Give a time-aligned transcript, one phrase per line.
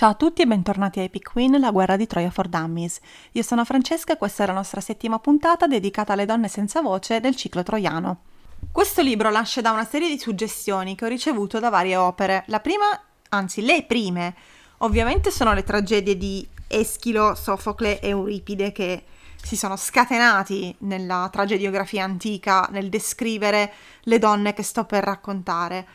[0.00, 3.00] Ciao a tutti e bentornati a Epic Queen, la guerra di Troia for Dummies.
[3.32, 7.20] Io sono Francesca e questa è la nostra settima puntata dedicata alle donne senza voce
[7.20, 8.20] del ciclo troiano.
[8.72, 12.44] Questo libro nasce da una serie di suggestioni che ho ricevuto da varie opere.
[12.46, 12.86] La prima,
[13.28, 14.34] anzi le prime,
[14.78, 19.04] ovviamente sono le tragedie di Eschilo, Sofocle e Euripide che
[19.36, 23.70] si sono scatenati nella tragediografia antica nel descrivere
[24.04, 25.86] le donne che sto per raccontare.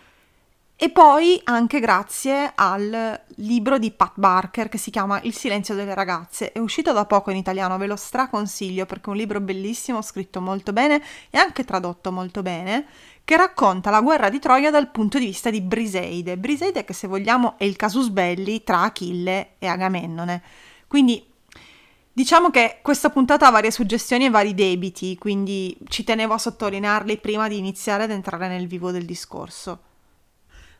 [0.77, 5.93] E poi anche grazie al libro di Pat Barker che si chiama Il silenzio delle
[5.93, 6.51] ragazze.
[6.51, 10.41] È uscito da poco in italiano, ve lo straconsiglio perché è un libro bellissimo, scritto
[10.41, 12.87] molto bene e anche tradotto molto bene,
[13.23, 16.37] che racconta la guerra di Troia dal punto di vista di Briseide.
[16.37, 20.41] Briseide che se vogliamo è il casus belli tra Achille e Agamennone.
[20.87, 21.25] Quindi
[22.15, 27.17] Diciamo che questa puntata ha varie suggestioni e vari debiti, quindi ci tenevo a sottolinearli
[27.17, 29.94] prima di iniziare ad entrare nel vivo del discorso.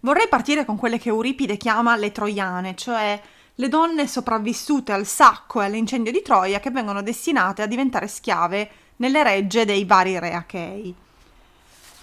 [0.06, 3.20] Vorrei partire con quelle che Euripide chiama le troiane, cioè
[3.56, 8.70] le donne sopravvissute al sacco e all'incendio di Troia che vengono destinate a diventare schiave
[8.98, 10.94] nelle regge dei vari re achei.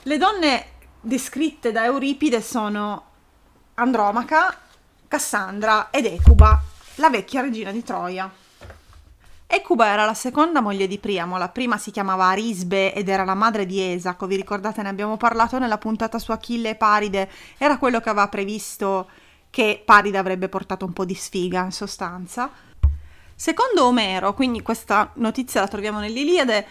[0.02, 0.66] Le donne
[1.00, 3.04] descritte da Euripide sono
[3.74, 4.58] Andromaca,
[5.06, 6.60] Cassandra ed Ecuba,
[6.96, 8.28] la vecchia regina di Troia.
[9.54, 13.34] Ecuba era la seconda moglie di Priamo, la prima si chiamava Arisbe ed era la
[13.34, 17.76] madre di Esaco, vi ricordate ne abbiamo parlato nella puntata su Achille e Paride, era
[17.76, 19.10] quello che aveva previsto
[19.50, 22.50] che Paride avrebbe portato un po' di sfiga in sostanza.
[23.34, 26.66] Secondo Omero, quindi questa notizia la troviamo nell'Iliade,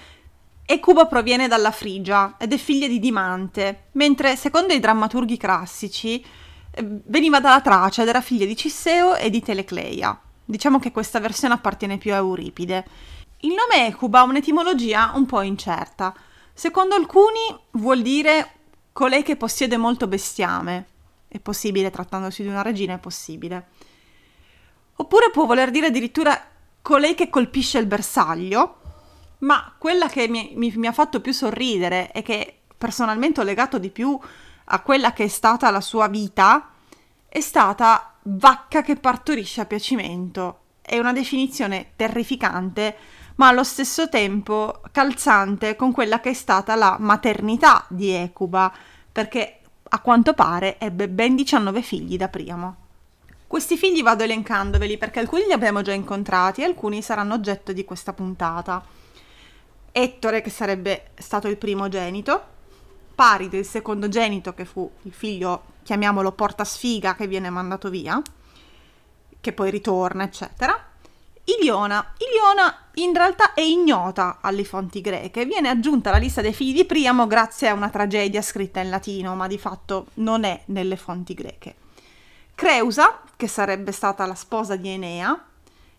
[0.65, 6.83] Ecuba proviene dalla Frigia ed è figlia di Dimante, mentre secondo i drammaturghi classici eh,
[7.05, 10.19] veniva dalla Tracia ed era figlia di Cisseo e di Telecleia.
[10.51, 12.85] Diciamo che questa versione appartiene più a Euripide.
[13.39, 16.13] Il nome Ecuba ha un'etimologia un po' incerta.
[16.53, 17.39] Secondo alcuni
[17.71, 18.51] vuol dire
[18.91, 20.87] colei che possiede molto bestiame.
[21.29, 23.67] È possibile, trattandosi di una regina, è possibile.
[24.97, 26.37] Oppure può voler dire addirittura
[26.81, 28.79] colei che colpisce il bersaglio,
[29.39, 33.77] ma quella che mi, mi, mi ha fatto più sorridere e che personalmente ho legato
[33.77, 34.19] di più
[34.65, 36.70] a quella che è stata la sua vita
[37.33, 40.59] è stata vacca che partorisce a piacimento.
[40.81, 42.93] È una definizione terrificante,
[43.35, 48.69] ma allo stesso tempo calzante con quella che è stata la maternità di Ecuba,
[49.09, 52.75] perché a quanto pare ebbe ben 19 figli da Priamo.
[53.47, 57.85] Questi figli vado elencandoveli perché alcuni li abbiamo già incontrati e alcuni saranno oggetto di
[57.85, 58.83] questa puntata.
[59.93, 62.50] Ettore, che sarebbe stato il primogenito,
[63.13, 68.21] Paride, il secondogenito, che fu il figlio chiamiamolo porta sfiga che viene mandato via,
[69.39, 70.89] che poi ritorna, eccetera.
[71.45, 72.13] Iliona.
[72.17, 76.85] Iliona in realtà è ignota alle fonti greche, viene aggiunta alla lista dei figli di
[76.85, 81.33] Priamo grazie a una tragedia scritta in latino, ma di fatto non è nelle fonti
[81.33, 81.75] greche.
[82.53, 85.45] Creusa, che sarebbe stata la sposa di Enea,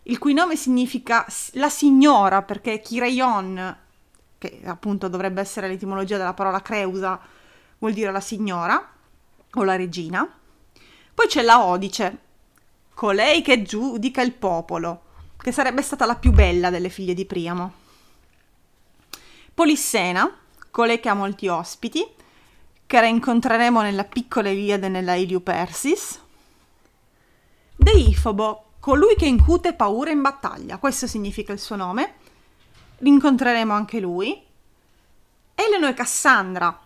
[0.05, 3.77] il cui nome significa la signora, perché Chireion,
[4.43, 7.21] che appunto dovrebbe essere l'etimologia della parola Creusa,
[7.79, 8.91] vuol dire la signora,
[9.55, 10.29] o la regina.
[11.15, 12.19] Poi c'è la Odice,
[12.93, 15.03] colei che giudica il popolo,
[15.37, 17.73] che sarebbe stata la più bella delle figlie di Priamo.
[19.55, 20.39] Polissena,
[20.73, 22.05] colei che ha molti ospiti,
[22.85, 26.21] che rincontreremo nella piccola Iliade nella Persis.
[27.77, 32.15] Deifobo, colui che incute paura in battaglia, questo significa il suo nome.
[33.03, 34.41] Rincontreremo anche lui.
[35.57, 36.79] Eleno e Cassandra,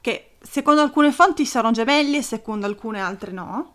[0.00, 3.72] che secondo alcune fonti sono gemelli e secondo alcune altre no.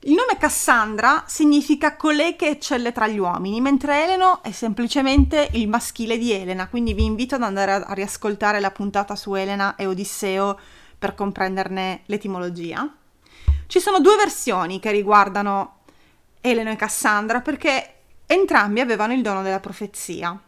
[0.00, 5.68] Il nome Cassandra significa colei che eccelle tra gli uomini, mentre Eleno è semplicemente il
[5.68, 9.86] maschile di Elena, quindi vi invito ad andare a, riascoltare la puntata su Elena e
[9.86, 10.58] Odisseo
[10.98, 12.92] per comprenderne l'etimologia.
[13.68, 15.78] Ci sono due versioni che riguardano
[16.40, 17.94] Eleno e Cassandra perché
[18.26, 20.40] entrambi avevano il dono della profezia.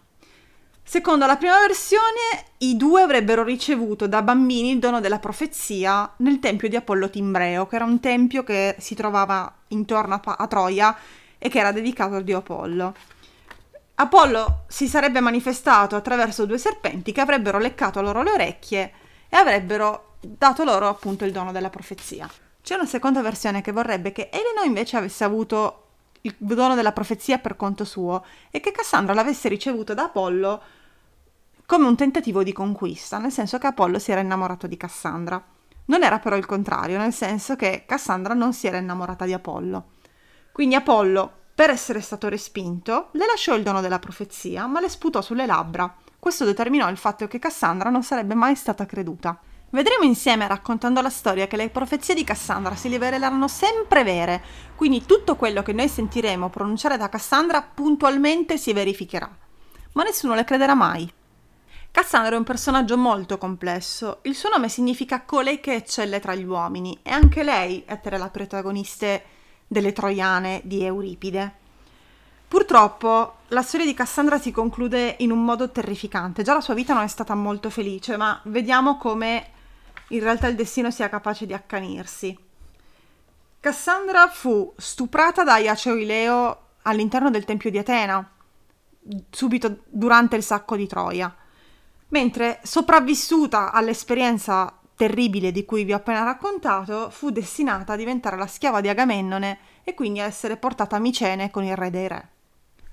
[0.90, 6.38] Secondo la prima versione, i due avrebbero ricevuto da bambini il dono della profezia nel
[6.38, 10.96] tempio di Apollo Timbreo, che era un tempio che si trovava intorno a, a Troia
[11.36, 12.94] e che era dedicato al dio Apollo.
[13.96, 18.92] Apollo si sarebbe manifestato attraverso due serpenti che avrebbero leccato loro le orecchie
[19.28, 22.26] e avrebbero dato loro appunto il dono della profezia.
[22.62, 25.82] C'è una seconda versione che vorrebbe che Eleno invece avesse avuto
[26.22, 30.76] il dono della profezia per conto suo e che Cassandra l'avesse ricevuto da Apollo
[31.68, 35.44] come un tentativo di conquista, nel senso che Apollo si era innamorato di Cassandra.
[35.84, 39.88] Non era però il contrario, nel senso che Cassandra non si era innamorata di Apollo.
[40.50, 45.20] Quindi Apollo, per essere stato respinto, le lasciò il dono della profezia, ma le sputò
[45.20, 45.94] sulle labbra.
[46.18, 49.38] Questo determinò il fatto che Cassandra non sarebbe mai stata creduta.
[49.68, 54.42] Vedremo insieme, raccontando la storia, che le profezie di Cassandra si riveleranno sempre vere,
[54.74, 59.28] quindi tutto quello che noi sentiremo pronunciare da Cassandra puntualmente si verificherà.
[59.92, 61.16] Ma nessuno le crederà mai.
[61.98, 64.20] Cassandra è un personaggio molto complesso.
[64.22, 68.16] Il suo nome significa colei che eccelle tra gli uomini e anche lei è tra
[68.16, 69.24] le protagoniste
[69.66, 71.52] delle Troiane di Euripide.
[72.46, 76.44] Purtroppo la storia di Cassandra si conclude in un modo terrificante.
[76.44, 79.50] Già la sua vita non è stata molto felice, ma vediamo come
[80.10, 82.38] in realtà il destino sia capace di accanirsi.
[83.58, 88.24] Cassandra fu stuprata da Iaceoileo all'interno del tempio di Atena,
[89.30, 91.34] subito durante il sacco di Troia,
[92.08, 98.46] mentre sopravvissuta all'esperienza terribile di cui vi ho appena raccontato, fu destinata a diventare la
[98.46, 102.28] schiava di Agamennone e quindi a essere portata a Micene con il re dei re.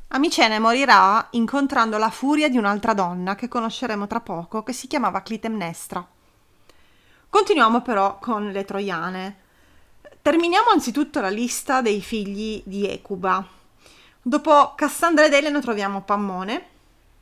[0.10, 5.24] Amicene morirà incontrando la furia di un'altra donna che conosceremo tra poco, che si chiamava
[5.24, 6.08] Clitemnestra.
[7.28, 9.38] Continuiamo però con le troiane.
[10.22, 13.46] Terminiamo anzitutto la lista dei figli di Ecuba.
[14.22, 16.68] Dopo Cassandra ed Elena troviamo Pammone,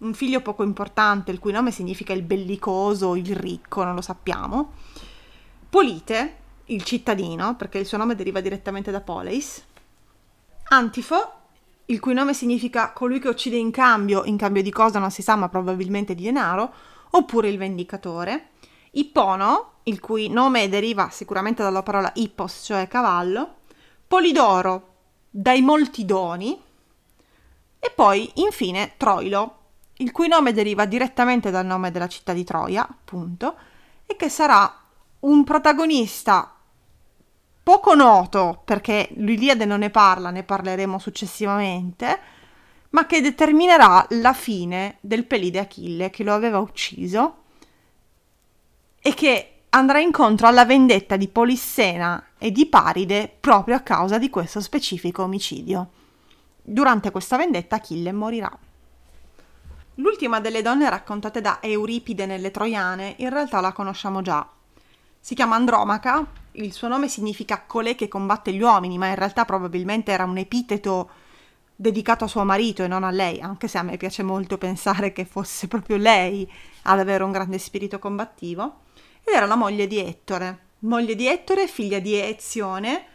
[0.04, 4.74] un figlio poco importante, il cui nome significa il bellicoso, il ricco, non lo sappiamo.
[5.70, 9.64] Polite, il cittadino, perché il suo nome deriva direttamente da Poleis.
[10.70, 11.34] Antifo,
[11.86, 15.22] il cui nome significa colui che uccide in cambio, in cambio di cosa non si
[15.22, 16.74] sa, ma probabilmente di denaro,
[17.12, 18.50] oppure il vendicatore.
[18.92, 23.56] Ippono, il cui nome deriva sicuramente dalla parola ippos, cioè cavallo,
[24.08, 24.92] Polidoro,
[25.30, 26.62] dai molti doni,
[27.80, 29.63] e poi infine Troilo,
[30.04, 33.56] il cui nome deriva direttamente dal nome della città di Troia, appunto,
[34.06, 34.82] e che sarà
[35.22, 36.54] un protagonista
[37.64, 42.20] poco noto, perché l'Iliade non ne parla, ne parleremo successivamente,
[42.90, 47.38] ma che determinerà la fine del Pelide Achille che lo aveva ucciso
[49.02, 54.30] e che andrà incontro alla vendetta di Polissena e di Paride proprio a causa di
[54.30, 55.90] questo specifico omicidio.
[56.62, 58.52] Durante questa vendetta Achille morirà.
[59.96, 64.48] L'ultima delle donne raccontate da Euripide nelle Troiane in realtà la conosciamo già.
[65.20, 69.46] Si chiama Andromaca, il suo nome significa colei che combatte gli uomini, ma in realtà
[69.46, 71.10] probabilmente era un epiteto
[71.76, 75.14] dedicato a suo marito e non a lei, anche se a me piace molto pensare
[75.14, 76.52] che fosse proprio lei
[76.84, 78.82] ad avere un grande spirito combattivo
[79.24, 80.72] ed era la moglie di Ettore.
[80.80, 83.06] Moglie di Ettore, figlia di Ezione,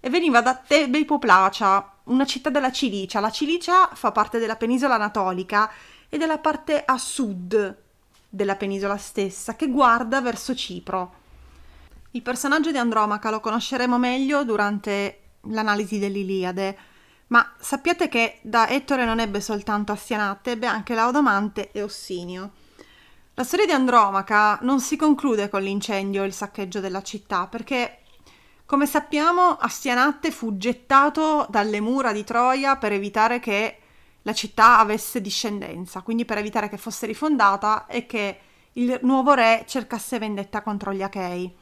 [0.00, 3.20] e veniva da Tebe Ipoplacia, una città della Cilicia.
[3.20, 5.70] La Cilicia fa parte della penisola anatolica
[6.10, 7.78] e della parte a sud
[8.28, 11.14] della penisola stessa, che guarda verso Cipro.
[12.10, 16.76] Il personaggio di Andromaca lo conosceremo meglio durante l'analisi dell'Iliade,
[17.28, 22.50] ma sappiate che da Ettore non ebbe soltanto Astianate, ebbe anche Laodamante e Ossinio.
[23.34, 28.00] La storia di Andromaca non si conclude con l'incendio e il saccheggio della città, perché,
[28.66, 33.79] come sappiamo, Astianatte fu gettato dalle mura di Troia per evitare che
[34.22, 38.38] la città avesse discendenza, quindi per evitare che fosse rifondata e che
[38.74, 41.52] il nuovo re cercasse vendetta contro gli Achei.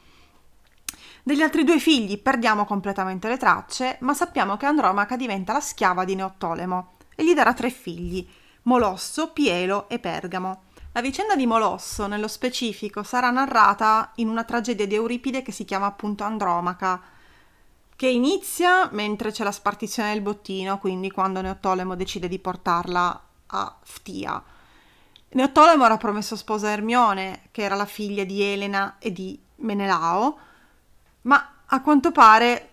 [1.22, 6.04] Degli altri due figli perdiamo completamente le tracce, ma sappiamo che Andromaca diventa la schiava
[6.04, 8.26] di Neottolemo e gli darà tre figli,
[8.62, 10.62] Molosso, Pielo e Pergamo.
[10.92, 15.64] La vicenda di Molosso, nello specifico, sarà narrata in una tragedia di Euripide che si
[15.64, 17.00] chiama appunto Andromaca,
[17.98, 23.76] che inizia mentre c'è la spartizione del bottino, quindi quando Neottolemo decide di portarla a
[23.82, 24.40] Ftia.
[25.30, 30.38] Neottolemo era promesso sposa a Ermione, che era la figlia di Elena e di Menelao,
[31.22, 32.70] ma a quanto pare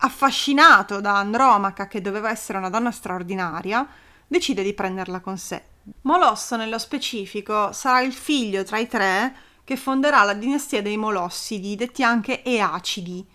[0.00, 3.88] affascinato da Andromaca, che doveva essere una donna straordinaria,
[4.26, 5.68] decide di prenderla con sé.
[6.02, 9.34] Molosso, nello specifico, sarà il figlio tra i tre
[9.64, 13.32] che fonderà la dinastia dei Molossidi, detti anche Eacidi.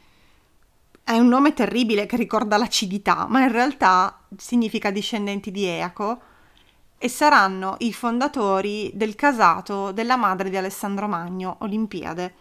[1.12, 6.22] È un nome terribile che ricorda l'acidità, ma in realtà significa discendenti di Eaco
[6.98, 12.36] e saranno i fondatori del casato della madre di Alessandro Magno, Olimpiade.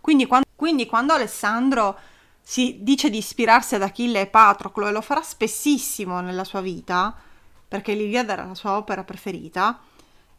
[0.00, 1.98] Quindi quando, quindi quando Alessandro
[2.40, 7.14] si dice di ispirarsi ad Achille e Patroclo e lo farà spessissimo nella sua vita,
[7.68, 9.80] perché l'Iliade era la sua opera preferita,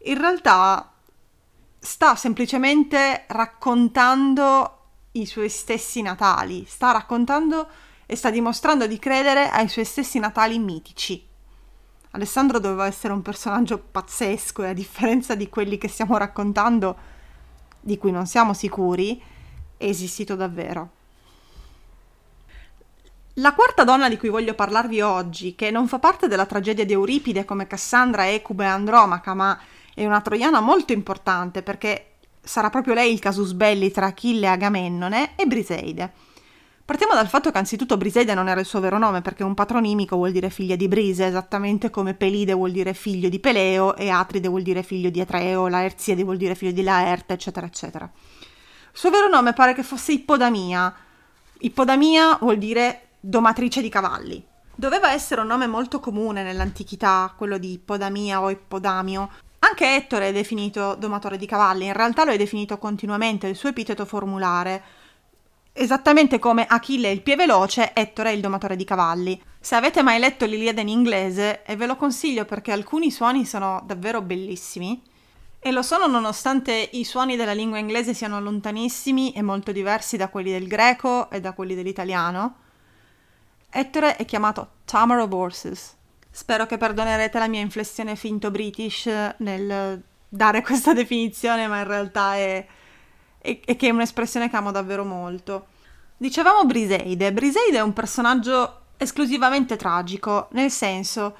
[0.05, 0.91] in realtà
[1.77, 4.74] sta semplicemente raccontando
[5.15, 7.67] i suoi stessi natali, sta raccontando
[8.05, 11.25] e sta dimostrando di credere ai suoi stessi natali mitici.
[12.11, 16.97] Alessandro doveva essere un personaggio pazzesco e a differenza di quelli che stiamo raccontando,
[17.79, 19.21] di cui non siamo sicuri,
[19.77, 20.91] è esistito davvero.
[23.39, 26.93] La quarta donna di cui voglio parlarvi oggi, che non fa parte della tragedia di
[26.93, 29.59] Euripide come Cassandra, Ecuba e Andromaca, ma
[29.93, 32.14] è una troiana molto importante perché
[32.45, 36.11] sarà proprio lei il casus belli tra Achille e Agamennone e Briseide.
[36.85, 40.15] Partiamo dal fatto che anzitutto Briseide non era il suo vero nome perché un patronimico
[40.15, 44.47] vuol dire figlia di Brise, esattamente come Pelide vuol dire figlio di Peleo e Atride
[44.47, 48.05] vuol dire figlio di Atreo, Laerziade vuol dire figlio di Laerte, eccetera, eccetera.
[48.05, 50.93] Il suo vero nome pare che fosse Ippodamia.
[51.57, 54.45] Ippodamia vuol dire domatrice di cavalli.
[54.75, 59.31] Doveva essere un nome molto comune nell'antichità, quello di Ippodamia o Ippodamio,
[59.65, 63.69] anche Ettore è definito domatore di cavalli, in realtà lo è definito continuamente, il suo
[63.69, 64.83] epiteto formulare.
[65.73, 69.41] Esattamente come Achille il piede veloce, Ettore è il domatore di cavalli.
[69.59, 73.81] Se avete mai letto l'Iliade in inglese, e ve lo consiglio perché alcuni suoni sono
[73.85, 75.01] davvero bellissimi,
[75.59, 80.29] e lo sono nonostante i suoni della lingua inglese siano lontanissimi e molto diversi da
[80.29, 82.57] quelli del greco e da quelli dell'italiano.
[83.71, 85.95] Ettore è chiamato Tamer of Horses,
[86.35, 89.05] Spero che perdonerete la mia inflessione finto british
[89.37, 92.65] nel dare questa definizione, ma in realtà è,
[93.37, 95.67] è, è che è un'espressione che amo davvero molto.
[96.17, 97.31] Dicevamo Briseide.
[97.31, 101.37] Briseide è un personaggio esclusivamente tragico, nel senso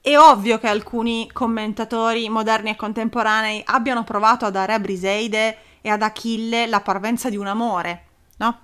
[0.00, 5.90] è ovvio che alcuni commentatori moderni e contemporanei abbiano provato a dare a Briseide e
[5.90, 8.04] ad Achille la parvenza di un amore,
[8.36, 8.60] no?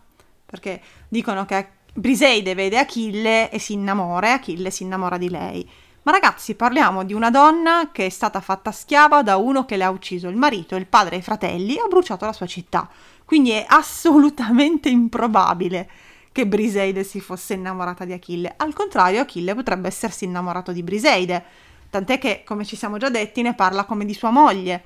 [0.47, 5.69] Perché dicono che Briseide vede Achille e si innamora e Achille si innamora di lei.
[6.03, 9.83] Ma ragazzi, parliamo di una donna che è stata fatta schiava da uno che le
[9.83, 12.89] ha ucciso il marito, il padre e i fratelli e ha bruciato la sua città.
[13.25, 15.91] Quindi è assolutamente improbabile
[16.31, 18.55] che Briseide si fosse innamorata di Achille.
[18.57, 21.45] Al contrario, Achille potrebbe essersi innamorato di Briseide,
[21.91, 24.85] tant'è che, come ci siamo già detti, ne parla come di sua moglie.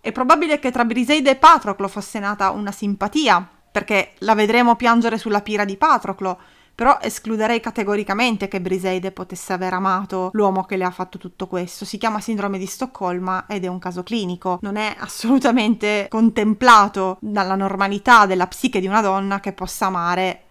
[0.00, 3.46] È probabile che tra Briseide e Patroclo fosse nata una simpatia,
[3.78, 6.36] perché la vedremo piangere sulla pira di Patroclo,
[6.74, 11.84] però escluderei categoricamente che Briseide potesse aver amato l'uomo che le ha fatto tutto questo.
[11.84, 17.54] Si chiama sindrome di Stoccolma ed è un caso clinico, non è assolutamente contemplato dalla
[17.54, 20.42] normalità della psiche di una donna che possa amare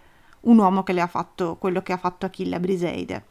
[0.42, 3.26] un uomo che le ha fatto quello che ha fatto Achille a Briseide.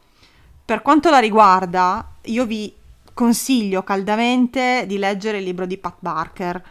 [0.63, 2.71] Per quanto la riguarda, io vi
[3.15, 6.63] consiglio caldamente di leggere il libro di Pat Barker.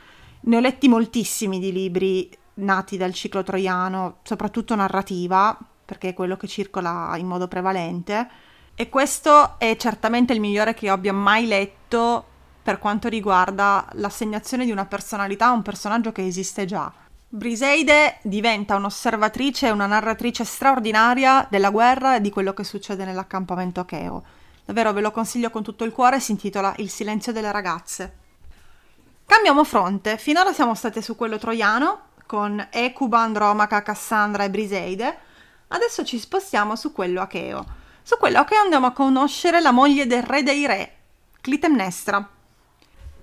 [0.42, 6.36] Ne ho letti moltissimi di libri nati dal ciclo troiano, soprattutto narrativa, perché è quello
[6.36, 8.28] che circola in modo prevalente.
[8.74, 12.24] E questo è certamente il migliore che io abbia mai letto
[12.62, 16.92] per quanto riguarda l'assegnazione di una personalità a un personaggio che esiste già.
[17.28, 23.80] Briseide diventa un'osservatrice e una narratrice straordinaria della guerra e di quello che succede nell'accampamento
[23.80, 24.24] acheo.
[24.64, 28.16] Davvero ve lo consiglio con tutto il cuore, si intitola Il silenzio delle ragazze.
[29.24, 35.18] Cambiamo fronte, finora siamo state su quello troiano, con Ecuba, Andromaca, Cassandra e Briseide,
[35.68, 37.64] adesso ci spostiamo su quello acheo.
[38.02, 40.96] Su quello acheo andiamo a conoscere la moglie del re dei re,
[41.40, 42.28] Clitemnestra.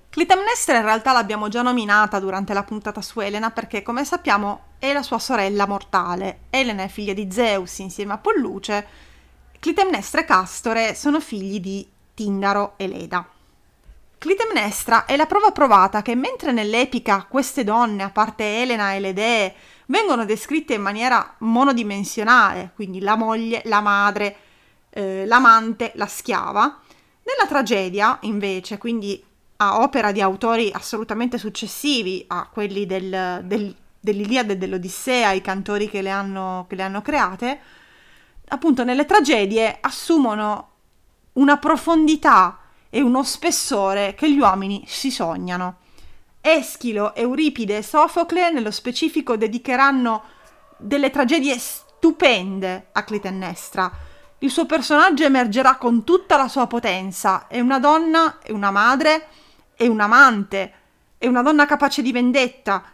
[0.08, 4.92] Clitemnestra in realtà l'abbiamo già nominata durante la puntata su Elena perché, come sappiamo, è
[4.92, 6.42] la sua sorella mortale.
[6.50, 8.86] Elena è figlia di Zeus insieme a Polluce.
[9.58, 13.33] Clitemnestra e Castore sono figli di Tindaro e Leda.
[14.18, 19.12] Clitemnestra è la prova provata che mentre nell'epica queste donne, a parte Elena e le
[19.12, 19.54] dee,
[19.86, 24.36] vengono descritte in maniera monodimensionale, quindi la moglie, la madre,
[24.90, 26.80] eh, l'amante, la schiava,
[27.22, 29.22] nella tragedia invece, quindi
[29.56, 35.88] a opera di autori assolutamente successivi a quelli del, del, dell'Iliade e dell'Odissea, i cantori
[35.88, 37.60] che le, hanno, che le hanno create,
[38.48, 40.70] appunto nelle tragedie assumono
[41.34, 42.58] una profondità
[42.94, 45.78] e uno spessore che gli uomini si sognano.
[46.40, 50.22] Eschilo, Euripide e Sofocle nello specifico dedicheranno
[50.76, 53.90] delle tragedie stupende a Clitennestra.
[54.38, 59.26] Il suo personaggio emergerà con tutta la sua potenza, è una donna, è una madre,
[59.74, 60.72] è un amante,
[61.18, 62.84] è una donna capace di vendetta,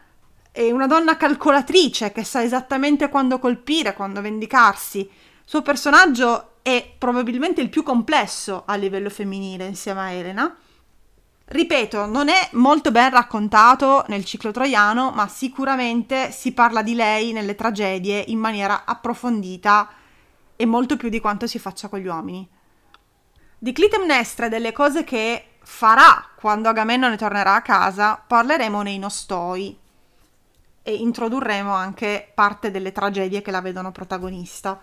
[0.50, 5.00] è una donna calcolatrice che sa esattamente quando colpire, quando vendicarsi.
[5.00, 5.08] Il
[5.44, 10.56] suo personaggio è probabilmente il più complesso a livello femminile insieme a Elena.
[11.44, 17.32] Ripeto, non è molto ben raccontato nel ciclo troiano, ma sicuramente si parla di lei
[17.32, 19.88] nelle tragedie in maniera approfondita
[20.54, 22.48] e molto più di quanto si faccia con gli uomini.
[23.58, 29.76] Di Clitemnestra e delle cose che farà quando Agamennone tornerà a casa parleremo nei nostoi
[30.82, 34.80] e introdurremo anche parte delle tragedie che la vedono protagonista.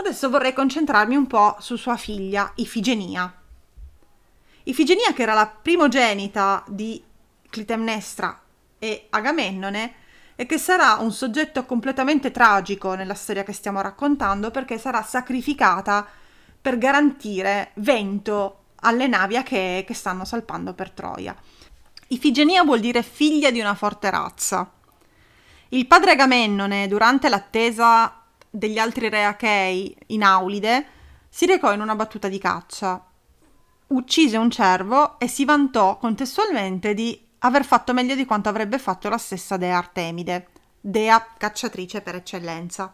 [0.00, 3.34] Adesso vorrei concentrarmi un po' su sua figlia, Ifigenia.
[4.62, 7.02] Ifigenia, che era la primogenita di
[7.50, 8.40] Clitemnestra
[8.78, 9.94] e Agamennone,
[10.36, 16.06] e che sarà un soggetto completamente tragico nella storia che stiamo raccontando perché sarà sacrificata
[16.62, 21.34] per garantire vento alle navi achee che stanno salpando per Troia.
[22.06, 24.70] Ifigenia vuol dire figlia di una forte razza.
[25.70, 28.17] Il padre Agamennone, durante l'attesa
[28.50, 30.86] degli altri re achei in Aulide,
[31.28, 33.04] si recò in una battuta di caccia.
[33.88, 39.08] Uccise un cervo e si vantò contestualmente di aver fatto meglio di quanto avrebbe fatto
[39.08, 40.48] la stessa dea Artemide,
[40.80, 42.92] dea cacciatrice per eccellenza.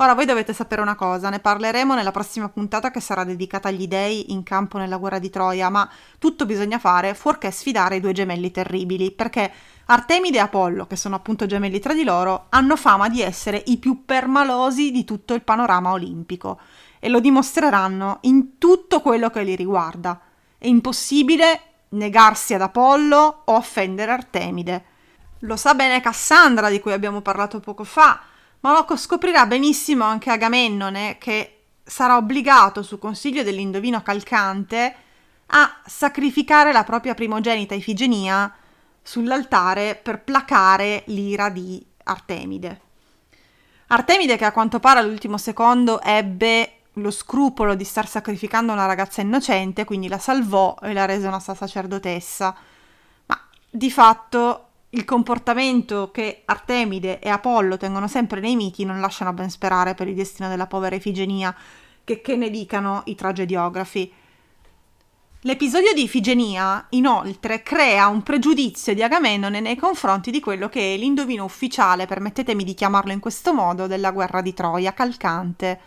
[0.00, 3.88] Ora voi dovete sapere una cosa, ne parleremo nella prossima puntata che sarà dedicata agli
[3.88, 5.90] dei in campo nella guerra di Troia, ma
[6.20, 9.52] tutto bisogna fare fuorché sfidare i due gemelli terribili, perché
[9.90, 13.78] Artemide e Apollo, che sono appunto gemelli tra di loro, hanno fama di essere i
[13.78, 16.60] più permalosi di tutto il panorama olimpico
[16.98, 20.20] e lo dimostreranno in tutto quello che li riguarda.
[20.58, 24.84] È impossibile negarsi ad Apollo o offendere Artemide.
[25.40, 28.20] Lo sa bene Cassandra, di cui abbiamo parlato poco fa,
[28.60, 34.94] ma lo scoprirà benissimo anche Agamennone, che sarà obbligato, su consiglio dell'indovino calcante,
[35.46, 38.54] a sacrificare la propria primogenita Ifigenia
[39.08, 42.80] sull'altare per placare l'ira di Artemide.
[43.86, 49.22] Artemide, che a quanto pare all'ultimo secondo ebbe lo scrupolo di star sacrificando una ragazza
[49.22, 52.54] innocente, quindi la salvò e la rese una sacerdotessa.
[53.24, 59.32] Ma di fatto il comportamento che Artemide e Apollo tengono sempre nei miti non lasciano
[59.32, 61.56] ben sperare per il destino della povera Ifigenia,
[62.04, 64.12] che, che ne dicano i tragediografi.
[65.42, 70.96] L'episodio di Ifigenia, inoltre, crea un pregiudizio di Agamennone nei confronti di quello che è
[70.96, 75.80] l'indovino ufficiale, permettetemi di chiamarlo in questo modo, della guerra di Troia, Calcante.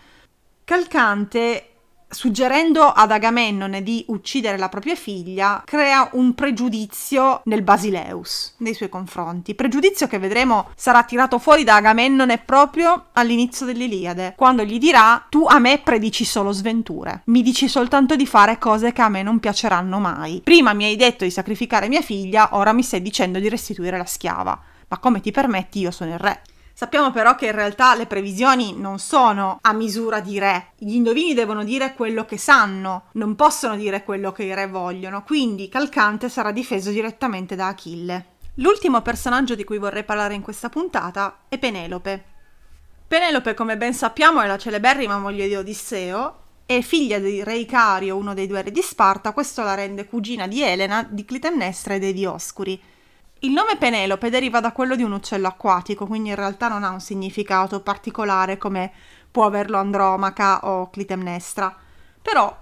[0.63, 1.71] Calcante
[2.12, 8.89] suggerendo ad Agamennone di uccidere la propria figlia, crea un pregiudizio nel Basileus nei suoi
[8.89, 9.56] confronti.
[9.56, 15.46] Pregiudizio che vedremo sarà tirato fuori da Agamennone proprio all'inizio dell'Iliade, quando gli dirà: Tu
[15.48, 19.39] a me predici solo sventure, mi dici soltanto di fare cose che a me non
[19.39, 20.41] piaceranno mai.
[20.44, 24.06] Prima mi hai detto di sacrificare mia figlia, ora mi stai dicendo di restituire la
[24.06, 24.60] schiava.
[24.88, 25.80] Ma come ti permetti?
[25.80, 26.41] Io sono il re.
[26.82, 30.72] Sappiamo però che in realtà le previsioni non sono a misura di re.
[30.80, 35.22] Gli indovini devono dire quello che sanno, non possono dire quello che i re vogliono,
[35.22, 38.26] quindi Calcante sarà difeso direttamente da Achille.
[38.56, 42.24] L'ultimo personaggio di cui vorrei parlare in questa puntata è Penelope.
[43.08, 48.17] Penelope, come ben sappiamo, è la celeberrima moglie di Odisseo è figlia di Re Icario,
[48.17, 52.00] uno dei due re di Sparta, questo la rende cugina di Elena, di Clitemnestra e
[52.00, 52.82] dei Dioscuri.
[53.43, 56.91] Il nome Penelope deriva da quello di un uccello acquatico, quindi in realtà non ha
[56.91, 58.91] un significato particolare come
[59.32, 61.75] può averlo Andromaca o Clitemnestra.
[62.21, 62.56] Però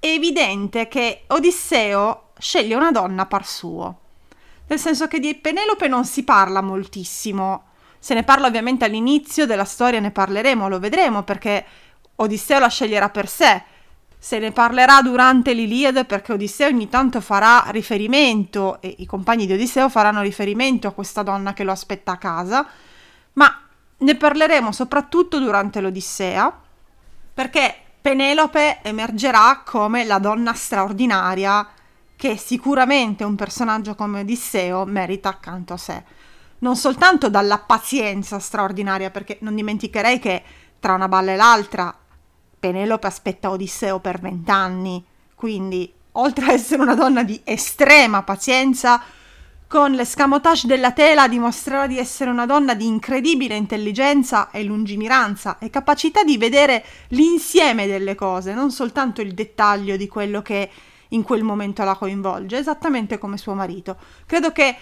[0.00, 4.00] è evidente che Odisseo sceglie una donna par suo.
[4.66, 7.66] Nel senso che di Penelope non si parla moltissimo.
[8.00, 11.64] Se ne parla ovviamente all'inizio della storia, ne parleremo, lo vedremo, perché
[12.16, 13.62] Odisseo la sceglierà per sé
[14.18, 19.52] se ne parlerà durante l'Iliade perché Odisseo ogni tanto farà riferimento e i compagni di
[19.52, 22.66] Odisseo faranno riferimento a questa donna che lo aspetta a casa,
[23.34, 23.60] ma
[23.98, 26.52] ne parleremo soprattutto durante l'Odissea
[27.32, 31.68] perché Penelope emergerà come la donna straordinaria
[32.16, 36.02] che sicuramente un personaggio come Odisseo merita accanto a sé.
[36.60, 40.42] Non soltanto dalla pazienza straordinaria, perché non dimenticherei che
[40.80, 41.94] tra una balla e l'altra
[42.66, 45.04] Penelope aspetta Odisseo per vent'anni,
[45.36, 49.00] quindi oltre a essere una donna di estrema pazienza,
[49.68, 55.70] con l'escamotage della tela dimostrerà di essere una donna di incredibile intelligenza e lungimiranza e
[55.70, 60.68] capacità di vedere l'insieme delle cose, non soltanto il dettaglio di quello che
[61.10, 63.96] in quel momento la coinvolge, esattamente come suo marito.
[64.26, 64.76] Credo che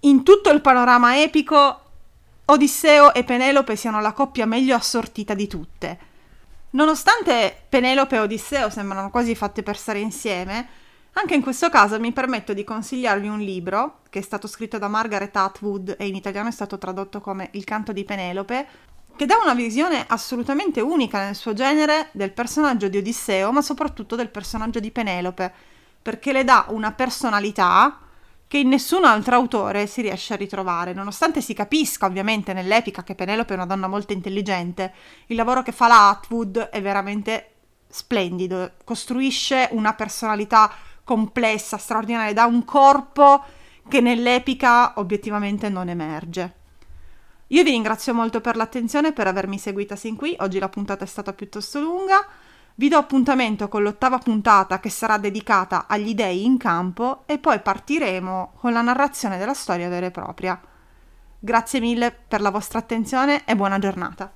[0.00, 1.80] in tutto il panorama epico
[2.46, 5.98] Odisseo e Penelope siano la coppia meglio assortita di tutte.
[6.76, 10.68] Nonostante Penelope e Odisseo sembrano quasi fatte per stare insieme,
[11.14, 14.86] anche in questo caso mi permetto di consigliarvi un libro che è stato scritto da
[14.86, 18.66] Margaret Atwood e in italiano è stato tradotto come Il canto di Penelope,
[19.16, 24.14] che dà una visione assolutamente unica nel suo genere del personaggio di Odisseo, ma soprattutto
[24.14, 25.50] del personaggio di Penelope,
[26.02, 28.00] perché le dà una personalità
[28.48, 33.14] che in nessun altro autore si riesce a ritrovare, nonostante si capisca ovviamente nell'epica che
[33.14, 34.92] Penelope è una donna molto intelligente,
[35.26, 37.50] il lavoro che fa la Atwood è veramente
[37.88, 43.42] splendido, costruisce una personalità complessa, straordinaria, da un corpo
[43.88, 46.54] che nell'epica obiettivamente non emerge.
[47.48, 51.06] Io vi ringrazio molto per l'attenzione per avermi seguita sin qui, oggi la puntata è
[51.06, 52.26] stata piuttosto lunga.
[52.78, 57.58] Vi do appuntamento con l'ottava puntata che sarà dedicata agli dei in campo e poi
[57.60, 60.60] partiremo con la narrazione della storia vera e propria.
[61.38, 64.30] Grazie mille per la vostra attenzione e buona giornata.